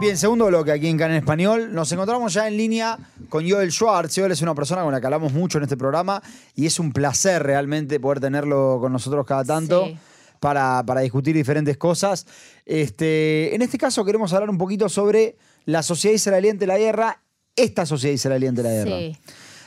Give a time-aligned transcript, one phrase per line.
[0.00, 1.74] Bien, segundo bloque aquí en Can en Español.
[1.74, 2.98] Nos encontramos ya en línea
[3.28, 4.16] con Joel Schwartz.
[4.16, 6.22] Joel es una persona con la que hablamos mucho en este programa
[6.54, 9.84] y es un placer realmente poder tenerlo con nosotros cada tanto.
[9.84, 9.98] Sí.
[10.40, 12.26] Para, para discutir diferentes cosas.
[12.64, 15.36] Este, en este caso queremos hablar un poquito sobre
[15.66, 17.22] la sociedad israelí ante la guerra,
[17.54, 18.96] esta sociedad israelí ante la guerra.
[18.96, 19.18] Sí.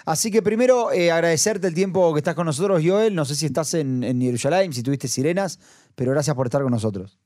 [0.03, 3.13] Así que primero eh, agradecerte el tiempo que estás con nosotros, Joel.
[3.13, 5.59] No sé si estás en, en Jerusalén, si tuviste sirenas,
[5.93, 7.19] pero gracias por estar con nosotros.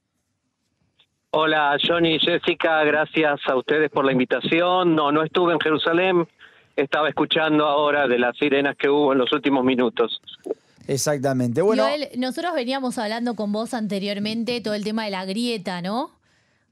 [1.40, 4.96] Hola Johnny y Jessica, gracias a ustedes por la invitación.
[4.96, 6.28] No, no estuve en Jerusalén,
[6.76, 10.20] estaba escuchando ahora de las sirenas que hubo en los últimos minutos.
[10.88, 11.62] Exactamente.
[11.62, 16.10] Bueno, Joel, nosotros veníamos hablando con vos anteriormente todo el tema de la grieta, ¿no?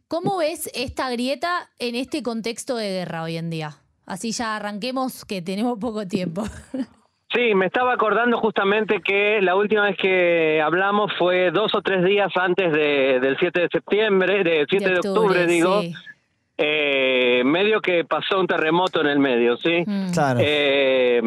[0.08, 3.78] ¿Cómo ves esta grieta en este contexto de guerra hoy en día?
[4.08, 6.44] Así ya arranquemos que tenemos poco tiempo.
[7.34, 12.04] Sí, me estaba acordando justamente que la última vez que hablamos fue dos o tres
[12.06, 15.82] días antes de- del 7 de septiembre, del 7 de octubre, digo.
[15.82, 15.94] sí.
[16.58, 19.84] Eh, medio que pasó un terremoto en el medio, ¿sí?
[19.86, 20.12] Mm.
[20.14, 20.40] claro.
[20.42, 21.22] Eh,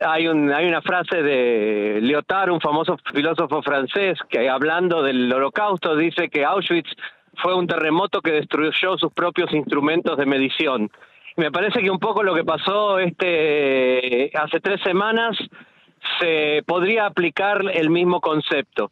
[0.00, 5.94] hay, un, hay una frase de Lyotard, un famoso filósofo francés, que hablando del holocausto
[5.94, 6.90] dice que Auschwitz
[7.34, 10.90] fue un terremoto que destruyó sus propios instrumentos de medición.
[11.36, 15.36] Me parece que un poco lo que pasó este hace tres semanas
[16.18, 18.90] se podría aplicar el mismo concepto.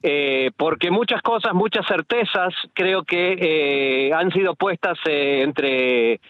[0.00, 6.20] Eh, porque muchas cosas, muchas certezas, creo que eh, han sido puestas eh, entre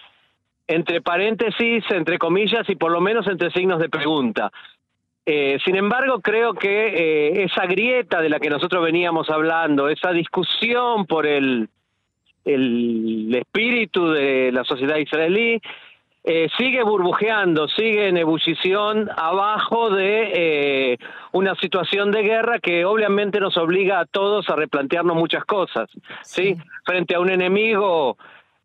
[0.67, 4.51] entre paréntesis, entre comillas y por lo menos entre signos de pregunta.
[5.25, 10.11] Eh, sin embargo, creo que eh, esa grieta de la que nosotros veníamos hablando, esa
[10.13, 11.69] discusión por el,
[12.55, 15.61] el espíritu de la sociedad israelí,
[16.25, 20.99] eh, sigue burbujeando, sigue en ebullición abajo de eh,
[21.33, 25.89] una situación de guerra que obviamente nos obliga a todos a replantearnos muchas cosas,
[26.23, 26.57] ¿sí?
[26.85, 28.19] Frente a un enemigo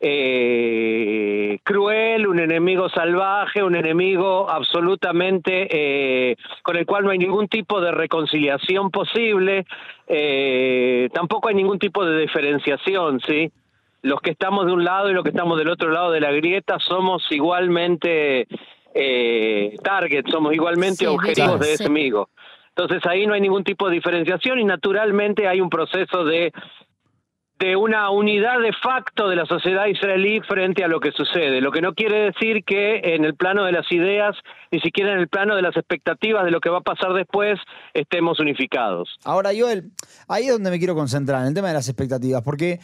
[0.06, 7.48] eh, cruel, un enemigo salvaje, un enemigo absolutamente eh, con el cual no hay ningún
[7.48, 9.66] tipo de reconciliación posible,
[10.08, 13.50] eh, tampoco hay ningún tipo de diferenciación, ¿sí?
[14.04, 16.32] Los que estamos de un lado y los que estamos del otro lado de la
[16.32, 18.48] grieta somos igualmente
[18.94, 21.74] eh, target, somos igualmente Sí, objetivos claro, de sí.
[21.74, 22.30] ese enemigo.
[22.76, 26.52] Entonces ahí no hay ningún tipo de diferenciación y naturalmente hay un proceso de
[27.60, 31.72] de una unidad de facto de la sociedad israelí frente a lo que sucede, lo
[31.72, 34.36] que no quiere decir que en el plano de las ideas,
[34.72, 37.58] ni siquiera en el plano de las expectativas de lo que va a pasar después,
[37.94, 39.16] estemos unificados.
[39.24, 39.92] Ahora, Joel,
[40.28, 42.80] ahí es donde me quiero concentrar, en el tema de las expectativas, porque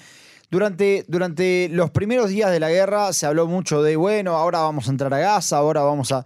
[0.49, 4.87] durante, durante los primeros días de la guerra se habló mucho de, bueno, ahora vamos
[4.87, 6.25] a entrar a Gaza, ahora vamos a...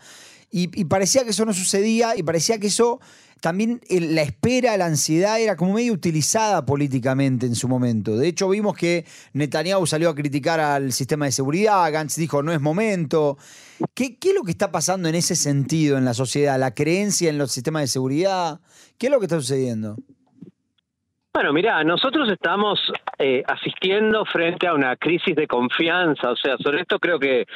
[0.55, 2.99] Y, parecía que eso no sucedía y parecía que eso
[3.41, 8.15] también la espera, la ansiedad era como medio utilizada políticamente en su momento.
[8.15, 12.53] De hecho, vimos que Netanyahu salió a criticar al sistema de seguridad, Gantz dijo no
[12.53, 13.37] es momento.
[13.95, 16.59] ¿Qué, qué es lo que está pasando en ese sentido en la sociedad?
[16.59, 18.61] ¿La creencia en los sistemas de seguridad?
[18.99, 19.97] ¿Qué es lo que está sucediendo?
[21.33, 22.79] Bueno, mira, nosotros estamos
[23.17, 27.47] eh, asistiendo frente a una crisis de confianza, o sea, sobre esto creo que,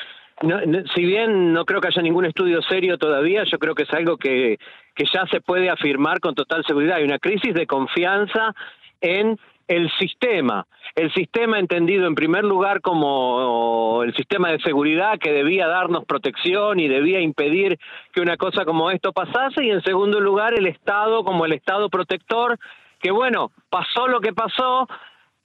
[0.41, 0.59] no-
[0.95, 4.17] si bien no creo que haya ningún estudio serio todavía, yo creo que es algo
[4.17, 4.57] que,
[4.95, 6.97] que ya se puede afirmar con total seguridad.
[6.97, 8.55] Hay una crisis de confianza
[8.99, 10.65] en el sistema.
[10.95, 16.79] El sistema entendido en primer lugar como el sistema de seguridad que debía darnos protección
[16.79, 17.77] y debía impedir
[18.11, 21.89] que una cosa como esto pasase y en segundo lugar el Estado como el Estado
[21.89, 22.57] protector
[22.99, 24.87] que bueno, pasó lo que pasó,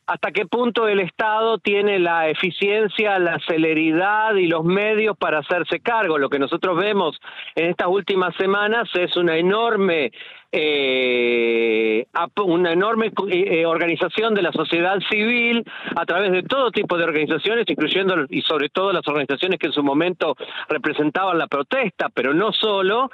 [0.07, 5.81] hasta qué punto el Estado tiene la eficiencia, la celeridad y los medios para hacerse
[5.81, 6.19] cargo.
[6.19, 7.19] Lo que nosotros vemos
[7.55, 10.13] en estas últimas semanas es una enorme
[10.55, 12.05] eh,
[12.45, 15.65] una enorme eh, eh, organización de la sociedad civil
[15.97, 19.73] a través de todo tipo de organizaciones, incluyendo y sobre todo las organizaciones que en
[19.73, 20.37] su momento
[20.69, 23.11] representaban la protesta, pero no solo,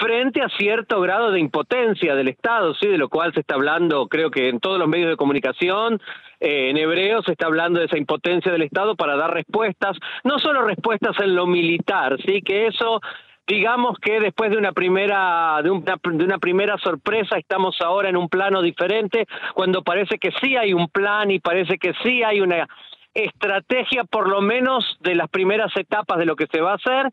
[0.00, 4.08] frente a cierto grado de impotencia del Estado, sí, de lo cual se está hablando,
[4.08, 6.00] creo que en todos los medios de comunicación,
[6.40, 10.38] eh, en hebreo se está hablando de esa impotencia del Estado para dar respuestas, no
[10.38, 13.00] solo respuestas en lo militar, sí, que eso
[13.46, 18.16] digamos que después de una primera de una, de una primera sorpresa estamos ahora en
[18.16, 22.40] un plano diferente cuando parece que sí hay un plan y parece que sí hay
[22.40, 22.68] una
[23.12, 27.10] estrategia por lo menos de las primeras etapas de lo que se va a hacer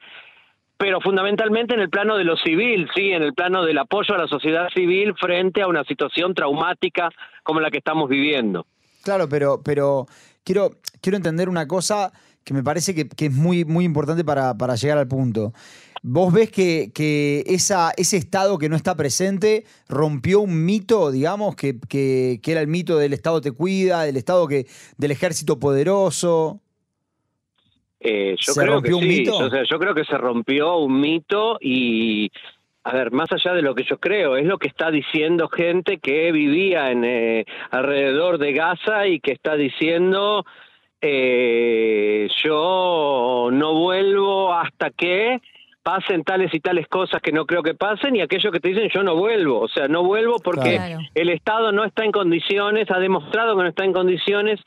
[0.80, 4.18] pero fundamentalmente en el plano de lo civil, sí, en el plano del apoyo a
[4.18, 7.10] la sociedad civil frente a una situación traumática
[7.44, 8.66] como la que estamos viviendo.
[9.04, 10.08] Claro, pero, pero
[10.46, 10.72] quiero,
[11.02, 12.14] quiero entender una cosa
[12.46, 15.52] que me parece que, es muy, muy importante para, para, llegar al punto.
[16.02, 21.78] ¿Vos ves que, que ese Estado que no está presente rompió un mito, digamos, que,
[21.90, 24.66] que, era el mito del Estado te cuida, del Estado que,
[24.98, 26.62] del ejército poderoso?
[28.00, 29.26] Eh, yo creo que sí.
[29.26, 32.32] yo creo que se rompió un mito y,
[32.84, 35.98] a ver, más allá de lo que yo creo, es lo que está diciendo gente
[35.98, 40.46] que vivía en eh, alrededor de Gaza y que está diciendo
[41.02, 45.42] eh, yo no vuelvo hasta que
[45.84, 48.90] pasen tales y tales cosas que no creo que pasen y aquellos que te dicen
[48.94, 53.00] yo no vuelvo, o sea, no vuelvo porque el Estado no está en condiciones, ha
[53.00, 54.60] demostrado que no está en condiciones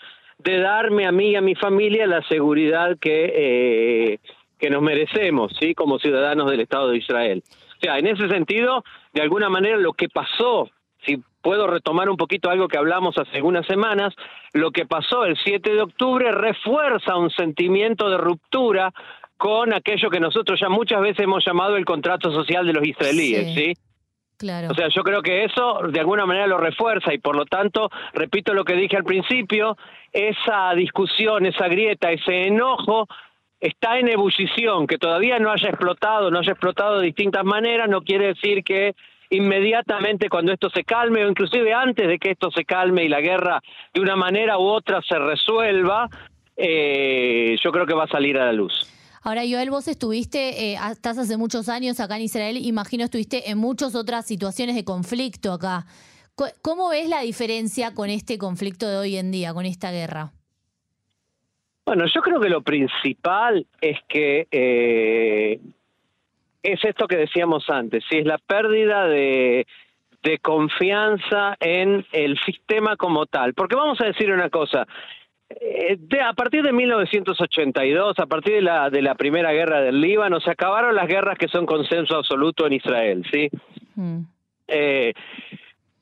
[0.43, 4.19] de darme a mí y a mi familia la seguridad que, eh,
[4.59, 5.75] que nos merecemos, ¿sí?
[5.75, 7.43] Como ciudadanos del Estado de Israel.
[7.77, 10.71] O sea, en ese sentido, de alguna manera lo que pasó,
[11.05, 14.15] si puedo retomar un poquito algo que hablamos hace algunas semanas,
[14.53, 18.93] lo que pasó el 7 de octubre refuerza un sentimiento de ruptura
[19.37, 23.55] con aquello que nosotros ya muchas veces hemos llamado el contrato social de los israelíes,
[23.55, 23.75] ¿sí?
[24.71, 27.91] O sea, yo creo que eso de alguna manera lo refuerza y por lo tanto,
[28.12, 29.77] repito lo que dije al principio,
[30.12, 33.06] esa discusión, esa grieta, ese enojo
[33.61, 38.03] está en ebullición, que todavía no haya explotado, no haya explotado de distintas maneras, no
[38.03, 38.94] quiere decir que
[39.31, 43.21] inmediatamente cuando esto se calme o inclusive antes de que esto se calme y la
[43.21, 43.62] guerra
[43.94, 46.09] de una manera u otra se resuelva,
[46.56, 49.01] eh, yo creo que va a salir a la luz.
[49.24, 53.58] Ahora, Joel, vos estuviste, eh, estás hace muchos años acá en Israel, imagino estuviste en
[53.58, 55.84] muchas otras situaciones de conflicto acá.
[56.60, 60.32] ¿Cómo ves la diferencia con este conflicto de hoy en día, con esta guerra?
[61.86, 65.60] Bueno, yo creo que lo principal es que eh,
[66.64, 69.66] es esto que decíamos antes, si es la pérdida de
[70.40, 73.54] confianza en el sistema como tal.
[73.54, 74.86] Porque vamos a decir una cosa,
[75.60, 80.40] eh, a partir de 1982, a partir de la, de la primera guerra del Líbano,
[80.40, 83.49] se acabaron las guerras que son consenso absoluto en Israel, ¿sí?
[83.94, 84.20] Mm.
[84.69, 85.12] Eh,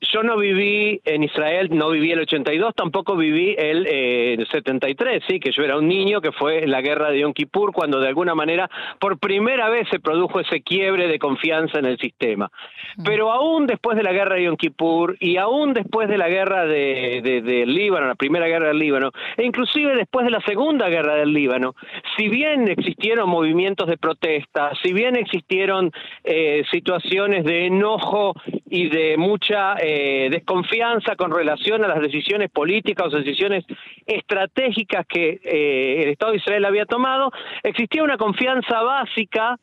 [0.01, 5.39] yo no viví en Israel, no viví el 82, tampoco viví el eh, 73, sí,
[5.39, 8.33] que yo era un niño, que fue la guerra de Yom Kippur, cuando de alguna
[8.33, 8.67] manera
[8.99, 12.49] por primera vez se produjo ese quiebre de confianza en el sistema.
[12.97, 13.03] Mm.
[13.03, 16.65] Pero aún después de la guerra de Yom Kippur y aún después de la guerra
[16.65, 21.15] de, de, Líbano, la primera guerra del Líbano, e inclusive después de la segunda guerra
[21.15, 21.75] del Líbano,
[22.17, 25.91] si bien existieron movimientos de protesta, si bien existieron
[26.23, 28.33] eh, situaciones de enojo
[28.69, 29.90] y de mucha eh,
[30.31, 33.65] desconfianza con relación a las decisiones políticas o decisiones
[34.05, 37.31] estratégicas que eh, el Estado de Israel había tomado,
[37.63, 39.57] existía una confianza básica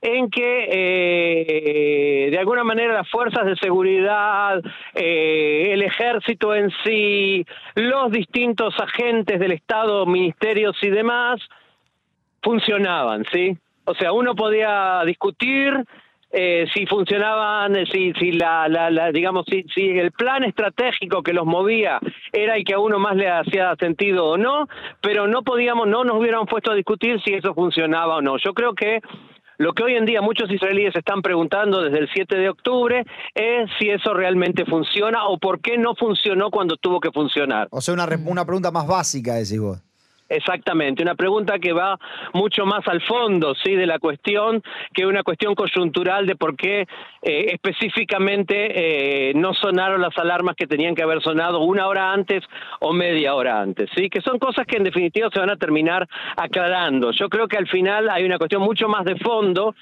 [0.00, 4.60] en que eh, de alguna manera las fuerzas de seguridad,
[4.94, 7.46] el ejército en sí,
[7.76, 11.40] los distintos agentes del Estado, ministerios y demás,
[12.42, 13.56] funcionaban, ¿sí?
[13.84, 15.72] O sea, uno podía discutir
[16.32, 21.34] eh, si funcionaban, eh, si, si la, la, digamos, si, si, el plan estratégico que
[21.34, 22.00] los movía
[22.32, 24.66] era el que a uno más le hacía sentido o no,
[25.02, 28.38] pero no podíamos, no nos hubiéramos puesto a discutir si eso funcionaba o no.
[28.38, 29.00] Yo creo que
[29.58, 33.70] lo que hoy en día muchos israelíes están preguntando desde el 7 de octubre es
[33.78, 37.68] si eso realmente funciona o por qué no funcionó cuando tuvo que funcionar.
[37.70, 39.91] O sea, una, una pregunta más básica, decís vos.
[40.32, 41.98] Exactamente, una pregunta que va
[42.32, 44.62] mucho más al fondo, sí, de la cuestión
[44.94, 46.86] que una cuestión coyuntural de por qué
[47.20, 52.42] eh, específicamente eh, no sonaron las alarmas que tenían que haber sonado una hora antes
[52.80, 56.08] o media hora antes, sí, que son cosas que en definitiva se van a terminar
[56.34, 57.10] aclarando.
[57.12, 59.74] Yo creo que al final hay una cuestión mucho más de fondo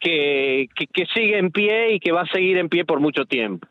[0.00, 3.68] que, que sigue en pie y que va a seguir en pie por mucho tiempo.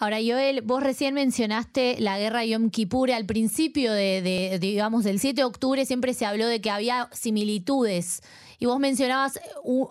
[0.00, 3.10] Ahora, Joel, vos recién mencionaste la guerra Yom Kippur.
[3.10, 8.22] Al principio de, digamos, del 7 de octubre siempre se habló de que había similitudes.
[8.60, 9.40] Y vos mencionabas,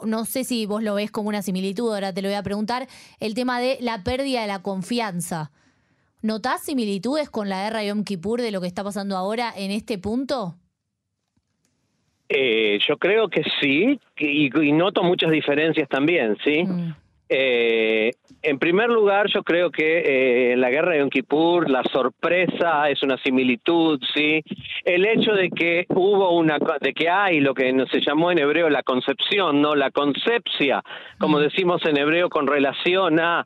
[0.05, 2.87] no sé si vos lo ves como una similitud, ahora te lo voy a preguntar,
[3.19, 5.51] el tema de la pérdida de la confianza.
[6.21, 9.97] ¿Notás similitudes con la guerra Yom Kippur de lo que está pasando ahora en este
[9.97, 10.55] punto?
[12.29, 16.63] Eh, yo creo que sí, y, noto muchas diferencias también, ¿sí?
[16.63, 16.95] Mm.
[17.29, 18.11] Eh,
[18.48, 23.04] en primer lugar, yo creo que eh, la guerra de Yom Kippur la sorpresa es
[23.04, 24.42] una similitud, ¿sí?
[24.86, 28.70] El hecho de que hubo una, de que hay lo que se llamó en hebreo
[28.70, 29.75] la concepción, ¿no?
[29.75, 30.82] La concepcia,
[31.20, 33.46] como decimos en hebreo con relación a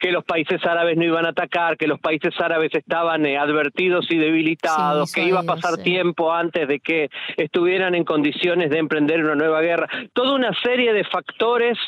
[0.00, 4.06] que los países árabes no iban a atacar, que los países árabes estaban eh, advertidos
[4.10, 9.22] y debilitados, que iba a pasar tiempo antes de que estuvieran en condiciones de emprender
[9.22, 9.88] una nueva guerra.
[10.12, 11.78] Toda una serie de factores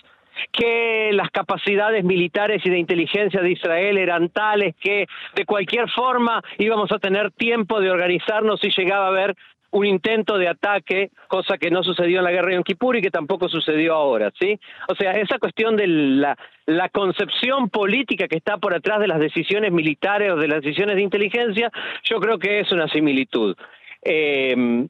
[0.50, 6.42] que las capacidades militares y de inteligencia de Israel eran tales que de cualquier forma
[6.58, 9.36] íbamos a tener tiempo de organizarnos si llegaba a haber
[9.72, 13.00] un intento de ataque, cosa que no sucedió en la guerra de Yom Kippur y
[13.00, 14.60] que tampoco sucedió ahora, ¿sí?
[14.88, 16.36] O sea, esa cuestión de la,
[16.66, 20.96] la concepción política que está por atrás de las decisiones militares o de las decisiones
[20.96, 21.70] de inteligencia,
[22.04, 23.56] yo creo que es una similitud.
[24.04, 24.86] Eh,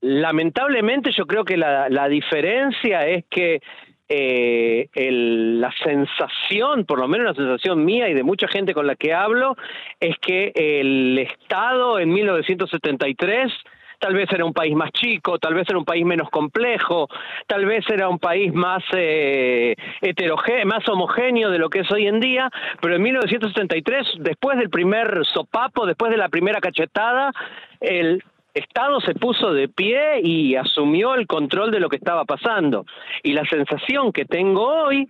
[0.00, 3.60] lamentablemente yo creo que la, la diferencia es que
[4.08, 8.86] eh, el, la sensación, por lo menos la sensación mía y de mucha gente con
[8.86, 9.56] la que hablo,
[10.00, 13.52] es que el Estado en 1973
[13.98, 17.08] tal vez era un país más chico, tal vez era un país menos complejo,
[17.46, 22.06] tal vez era un país más eh, heterogéneo, más homogéneo de lo que es hoy
[22.06, 22.50] en día,
[22.82, 27.32] pero en 1973, después del primer sopapo, después de la primera cachetada,
[27.80, 28.22] el
[28.54, 32.86] Estado se puso de pie y asumió el control de lo que estaba pasando.
[33.22, 35.08] Y la sensación que tengo hoy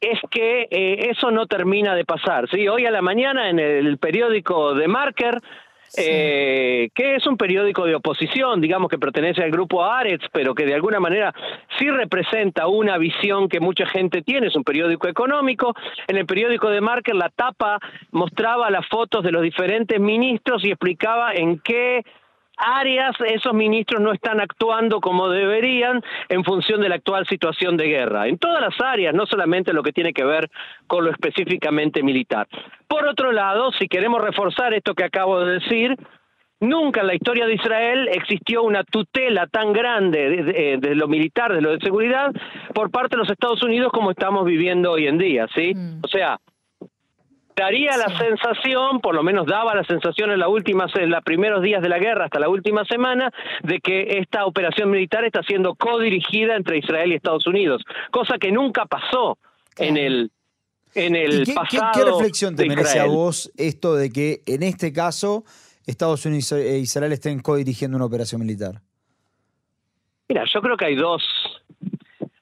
[0.00, 2.48] es que eh, eso no termina de pasar.
[2.50, 2.66] ¿sí?
[2.66, 5.40] Hoy a la mañana en el periódico de Marker,
[5.96, 10.64] eh, que es un periódico de oposición, digamos que pertenece al grupo Aretz, pero que
[10.64, 11.32] de alguna manera
[11.78, 15.74] sí representa una visión que mucha gente tiene, es un periódico económico.
[16.08, 17.78] En el periódico de Marker la tapa
[18.10, 22.02] mostraba las fotos de los diferentes ministros y explicaba en qué
[22.56, 27.88] áreas esos ministros no están actuando como deberían en función de la actual situación de
[27.88, 28.28] guerra.
[28.28, 30.50] En todas las áreas, no solamente lo que tiene que ver
[30.86, 32.46] con lo específicamente militar.
[32.86, 35.96] Por otro lado, si queremos reforzar esto que acabo de decir,
[36.62, 41.60] Nunca en la historia de Israel existió una tutela tan grande de, lo militar, de
[41.60, 42.30] lo de seguridad,
[42.72, 45.74] por parte de los Estados Unidos como estamos viviendo hoy en día, ¿sí?
[45.74, 45.98] Mm.
[46.04, 46.38] O sea,
[47.56, 51.62] daría la sensación, por lo menos daba la sensación en, la última, en los primeros
[51.62, 53.30] días de la guerra hasta la última semana,
[53.62, 58.52] de que esta operación militar está siendo codirigida entre Israel y Estados Unidos, cosa que
[58.52, 59.38] nunca pasó
[59.76, 60.30] en el
[60.94, 61.90] en el qué, pasado.
[61.94, 65.44] ¿qué, reflexión te merece a vos esto de que en este caso
[65.86, 68.82] Estados Unidos e Israel estén codirigiendo una operación militar?
[70.28, 71.22] Mira, yo creo que hay dos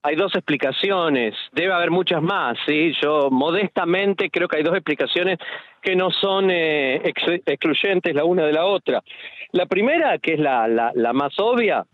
[0.02, 2.92] hay dos explicaciones, debe haber muchas más, ¿sí?
[3.02, 5.38] Yo modestamente creo que hay dos explicaciones
[5.83, 7.12] que no son eh,
[7.47, 9.02] excluyentes la una de la otra.
[9.52, 11.85] La primera, que es la, la, la más obvia,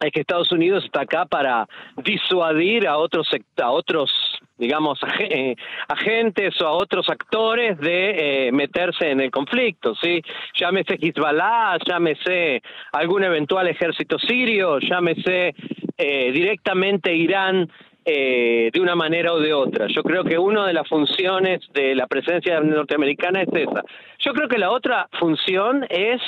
[0.00, 1.66] es que Estados Unidos está acá para
[2.04, 4.12] disuadir a otros a otros
[4.58, 5.54] digamos eh,
[5.88, 10.20] agentes o a otros actores de eh, meterse en el conflicto sí
[10.54, 12.62] llámese Hezbollah llámese
[12.92, 15.54] algún eventual ejército sirio llámese
[15.96, 17.70] eh, directamente Irán
[18.06, 19.86] de una manera o de otra.
[19.88, 23.82] Yo creo que una de las funciones de la presencia norteamericana es esa.
[24.18, 26.20] Yo creo que la otra función es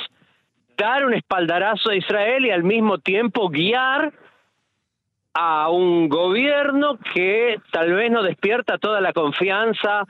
[0.77, 4.13] dar un espaldarazo a Israel y al mismo tiempo guiar
[5.35, 10.05] a un gobierno que tal vez no despierta toda la confianza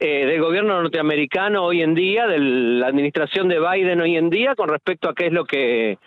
[0.00, 4.56] eh, del gobierno norteamericano hoy en día, de la administración de Biden hoy en día,
[4.56, 5.98] con respecto a qué es lo que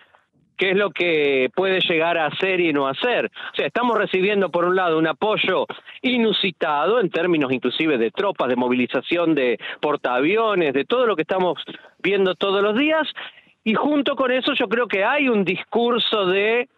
[0.58, 3.32] qué es lo que puede llegar a hacer y no hacer.
[3.54, 5.66] O sea, estamos recibiendo por un lado un apoyo
[6.02, 11.62] inusitado en términos inclusive de tropas, de movilización de portaaviones, de todo lo que estamos
[12.00, 13.08] viendo todos los días,
[13.64, 16.70] y junto con eso yo creo que hay un discurso de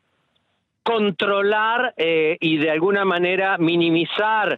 [0.84, 4.57] controlar eh, y de alguna manera minimizar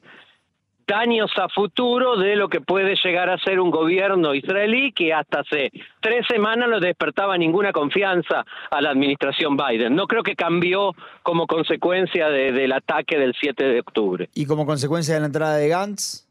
[0.90, 5.42] daños a futuro de lo que puede llegar a ser un gobierno israelí que hasta
[5.42, 9.96] hace tres semanas no despertaba ninguna confianza a la administración Biden.
[9.96, 14.30] No creo que cambió como consecuencia del ataque del 7 de octubre.
[14.34, 16.28] ¿Y como consecuencia de la entrada de Gantz?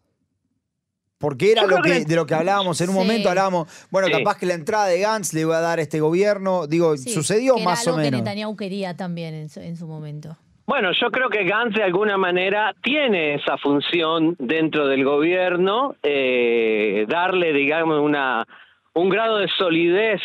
[1.19, 4.47] Porque era lo que, de lo que hablábamos, en un momento hablábamos, bueno, capaz que
[4.47, 8.11] la entrada de Gantz le iba a dar este gobierno, digo, sucedió más o menos.
[8.11, 10.37] que Netanyahu quería también en su, en su, momento.
[10.69, 17.07] Bueno, yo creo que Gantz de alguna manera tiene esa función dentro del gobierno, eh,
[17.09, 18.47] darle, digamos, una,
[18.93, 20.21] un grado de solidez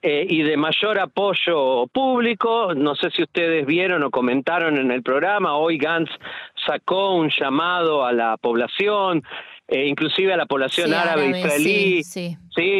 [0.00, 2.72] eh, y de mayor apoyo público.
[2.74, 6.10] No sé si ustedes vieron o comentaron en el programa, hoy Gantz
[6.66, 9.24] sacó un llamado a la población
[9.68, 12.36] eh, inclusive a la población árabe, israelí, sí,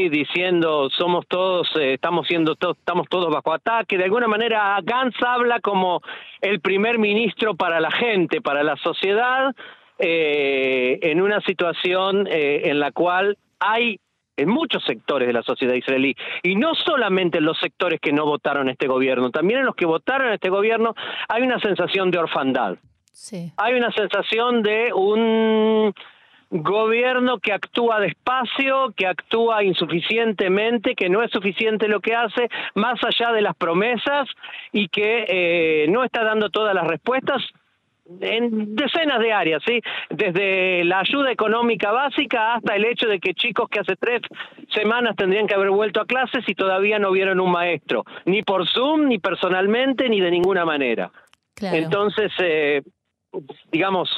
[0.08, 3.98] diciendo somos todos, eh, estamos siendo todos, estamos todos bajo ataque.
[3.98, 6.00] De alguna manera, Gantz habla como
[6.40, 9.52] el primer ministro para la gente, para la sociedad,
[9.98, 13.98] eh, en una situación en la cual hay
[14.36, 18.26] en muchos sectores de la sociedad israelí, y no solamente en los sectores que no
[18.26, 20.94] votaron este gobierno, también en los que votaron este gobierno
[21.26, 22.76] hay una sensación de orfandad.
[23.56, 25.94] Hay una sensación de un
[26.50, 32.98] gobierno que actúa despacio, que actúa insuficientemente, que no es suficiente lo que hace, más
[33.02, 34.28] allá de las promesas
[34.72, 37.42] y que eh, no está dando todas las respuestas
[38.20, 39.80] en decenas de áreas, ¿sí?
[40.10, 44.22] Desde la ayuda económica básica hasta el hecho de que chicos que hace tres
[44.72, 48.68] semanas tendrían que haber vuelto a clases y todavía no vieron un maestro, ni por
[48.68, 51.10] Zoom, ni personalmente, ni de ninguna manera.
[51.60, 52.82] Entonces, eh,
[53.72, 54.08] digamos,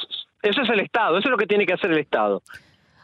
[0.41, 2.41] eso es el Estado, eso es lo que tiene que hacer el Estado.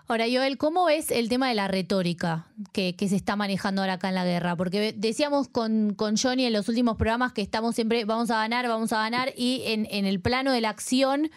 [0.08, 4.10] Ahora, Joel, ¿cómo es el tema de la retórica que, se está manejando ahora acá
[4.10, 4.56] en la guerra?
[4.56, 8.68] Porque decíamos con, con, Johnny en los últimos programas que estamos siempre, vamos a ganar,
[8.68, 11.32] vamos a ganar, y en, en el plano de la acción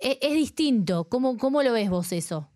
[0.00, 1.04] e, es, distinto.
[1.08, 2.48] ¿Cómo, ¿Cómo lo ves vos eso?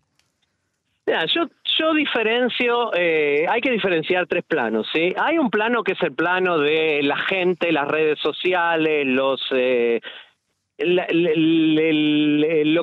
[1.05, 1.45] Mira, yo,
[1.79, 5.13] yo diferencio, eh, hay que diferenciar tres planos, ¿sí?
[5.17, 9.41] Hay un plano que es el plano de la gente, las redes sociales, los...
[9.51, 10.01] Eh,
[10.77, 11.05] lo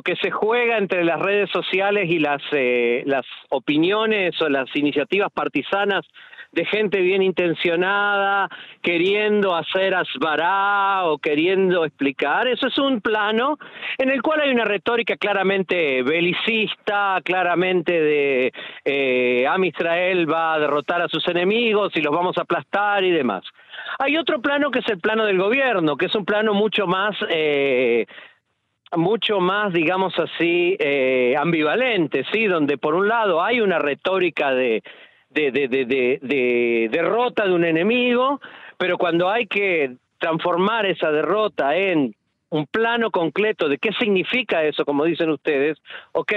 [0.02, 5.30] que se juega entre las redes sociales y las, eh, las opiniones o las iniciativas
[5.32, 6.06] partisanas
[6.52, 8.48] de gente bien intencionada,
[8.82, 12.46] queriendo hacer asbará o queriendo explicar.
[12.46, 13.58] Eso es un plano
[13.96, 18.52] en el cual hay una retórica claramente belicista, claramente de
[18.84, 23.44] eh, va a derrotar a sus enemigos y los vamos a aplastar y demás.
[23.98, 27.16] Hay otro plano que es el plano del gobierno, que es un plano mucho más...
[27.30, 28.06] Eh,
[28.94, 32.44] mucho más, digamos así, eh, ambivalente, ¿sí?
[32.44, 34.82] Donde por un lado hay una retórica de,
[35.32, 38.40] de, de, de, de, derrota de un enemigo,
[38.76, 42.14] pero cuando hay que transformar esa derrota en
[42.50, 45.78] un plano concreto de qué significa eso, como dicen ustedes,
[46.12, 46.32] ok,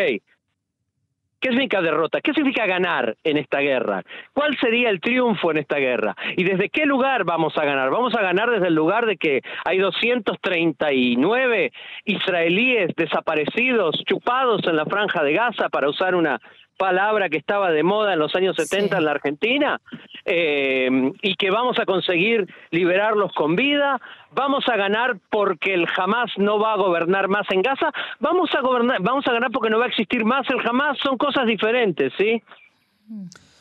[1.46, 2.22] ¿Qué significa derrota?
[2.22, 4.02] ¿Qué significa ganar en esta guerra?
[4.34, 6.16] ¿Cuál sería el triunfo en esta guerra?
[6.36, 7.92] ¿Y desde qué lugar vamos a ganar?
[7.92, 11.72] Vamos a ganar desde el lugar de que hay 239
[12.06, 16.40] israelíes desaparecidos, chupados en la franja de Gaza, para usar una
[16.78, 19.82] palabra que estaba de moda en los años 70 en la Argentina
[20.26, 24.00] eh, y que vamos a conseguir liberarlos con vida,
[24.32, 28.62] vamos a ganar porque el Hamas no va a gobernar más en Gaza, vamos a
[28.62, 32.14] gobernar, vamos a ganar porque no va a existir más el Hamas, son cosas diferentes,
[32.18, 32.42] ¿sí?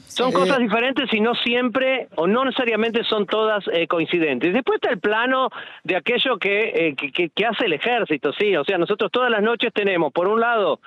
[0.07, 4.53] Son cosas diferentes y no siempre o no necesariamente son todas eh, coincidentes.
[4.53, 5.51] Después está el plano
[5.83, 9.43] de aquello que, eh, que, que hace el ejército, sí, o sea, nosotros todas las
[9.43, 10.79] noches tenemos, por un lado,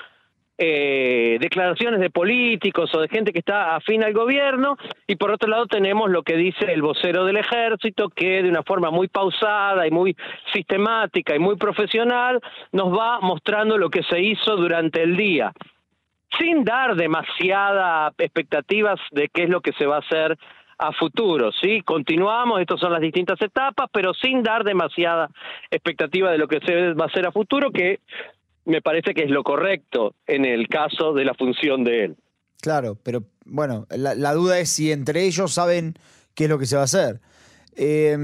[0.57, 5.49] eh, declaraciones de políticos o de gente que está afín al gobierno y por otro
[5.49, 9.85] lado tenemos lo que dice el vocero del ejército que de una forma muy pausada
[9.85, 10.15] y muy
[10.53, 15.53] sistemática y muy profesional nos va mostrando lo que se hizo durante el día
[16.39, 20.37] sin dar demasiadas expectativas de qué es lo que se va a hacer
[20.79, 21.81] a futuro, ¿sí?
[21.81, 25.29] Continuamos, estas son las distintas etapas, pero sin dar demasiada
[25.71, 27.99] expectativa de lo que se va a hacer a futuro, que
[28.67, 32.17] me parece que es lo correcto en el caso de la función de él.
[32.61, 35.95] Claro, pero bueno, la, duda es si entre ellos saben
[36.35, 37.21] qué es lo que se va a hacer.
[37.75, 38.17] Eh,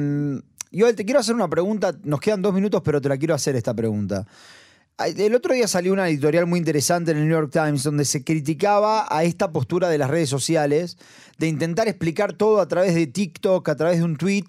[0.76, 3.56] Joel, te quiero hacer una pregunta, nos quedan dos minutos, pero te la quiero hacer
[3.56, 4.26] esta pregunta.
[4.98, 8.24] El otro día salió una editorial muy interesante en el New York Times donde se
[8.24, 10.98] criticaba a esta postura de las redes sociales
[11.38, 14.46] de intentar explicar todo a través de TikTok, a través de un tweet,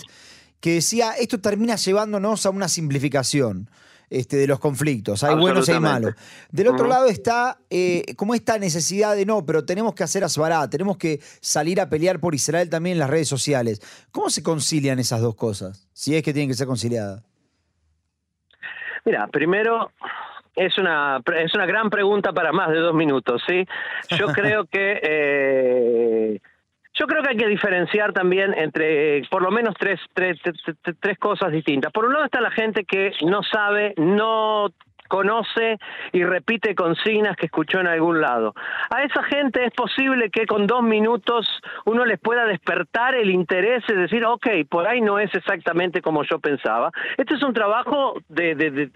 [0.61, 3.71] que decía, esto termina llevándonos a una simplificación.
[4.15, 5.25] Este, de los conflictos.
[5.25, 6.15] Hay buenos y hay malos.
[6.53, 10.71] Del otro lado está eh, como esta necesidad de no, pero tenemos que hacer asbará,
[10.71, 13.81] tenemos que salir a pelear por Israel también en las redes sociales.
[14.13, 15.89] ¿Cómo se concilian esas dos cosas?
[15.93, 17.25] Si es que tienen que ser conciliadas.
[19.05, 19.91] Mira, primero
[20.55, 23.67] es una es una gran pregunta para más de dos minutos, ¿sí?
[24.17, 26.41] Yo creo que eh,
[26.95, 30.39] yo creo que hay que diferenciar también entre por lo menos tres, tres,
[31.01, 31.93] tres, cosas distintas.
[31.93, 34.69] Por un lado está la gente que no sabe, no
[35.09, 35.79] conoce
[36.13, 38.55] y repite consignas que escuchó en algún lado.
[38.91, 41.47] A esa gente es posible que con dos minutos
[41.85, 46.23] uno les pueda despertar el interés y decir, ok, por ahí no es exactamente como
[46.25, 46.91] yo pensaba.
[47.19, 48.91] Este es un trabajo de, de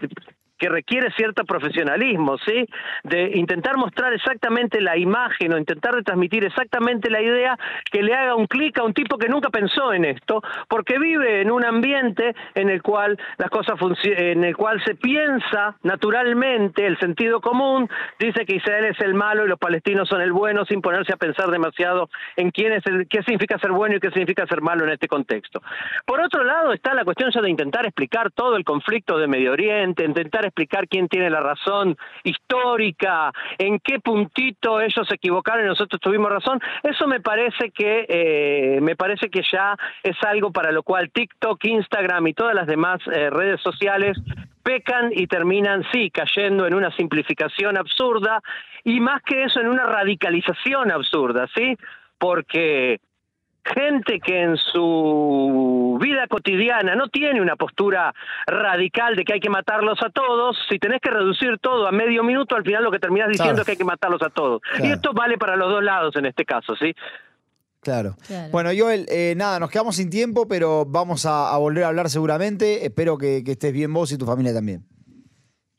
[0.59, 2.67] que requiere cierto profesionalismo, ¿sí?
[3.03, 7.57] De intentar mostrar exactamente la imagen o intentar transmitir exactamente la idea
[7.91, 11.41] que le haga un clic a un tipo que nunca pensó en esto, porque vive
[11.41, 16.99] en un ambiente en el cual las cosas en el cual se piensa naturalmente el
[16.99, 20.81] sentido común, dice que Israel es el malo y los palestinos son el bueno sin
[20.81, 24.45] ponerse a pensar demasiado en quién es el, qué significa ser bueno y qué significa
[24.47, 25.61] ser malo en este contexto.
[26.05, 29.53] Por otro lado está la cuestión ya de intentar explicar todo el conflicto de Medio
[29.53, 35.67] Oriente, intentar explicar quién tiene la razón histórica, en qué puntito ellos se equivocaron y
[35.67, 40.71] nosotros tuvimos razón, eso me parece que eh, me parece que ya es algo para
[40.71, 44.17] lo cual TikTok, Instagram y todas las demás eh, redes sociales
[44.63, 48.41] pecan y terminan sí cayendo en una simplificación absurda
[48.83, 51.75] y más que eso en una radicalización absurda, ¿sí?
[52.17, 52.99] Porque
[53.73, 58.13] gente que en su vida cotidiana no tiene una postura
[58.47, 62.23] radical de que hay que matarlos a todos, si tenés que reducir todo a medio
[62.23, 63.61] minuto, al final lo que terminás diciendo Claro.
[63.61, 64.61] es que hay que matarlos a todos.
[64.81, 66.93] Y esto vale para los dos lados en este caso, ¿sí?
[67.81, 68.15] Claro.
[68.27, 68.49] Claro.
[68.51, 72.09] Bueno, Joel, eh, nada, nos quedamos sin tiempo, pero vamos a, a volver a hablar
[72.09, 72.85] seguramente.
[72.85, 74.83] Espero que, que estés bien vos y tu familia también.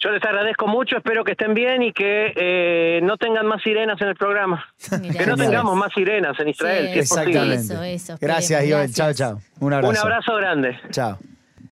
[0.03, 4.01] Yo les agradezco mucho, espero que estén bien y que eh, no tengan más sirenas
[4.01, 4.65] en el programa.
[4.91, 7.31] Que no tengamos más sirenas en Israel, Sí, si es posible.
[7.33, 7.75] Exactamente.
[7.75, 8.65] Eso, eso, Gracias.
[8.67, 8.95] Joel.
[8.95, 9.41] Chao, chao.
[9.61, 9.93] Un abrazo.
[9.93, 10.81] Un abrazo grande.
[10.91, 11.19] Chao.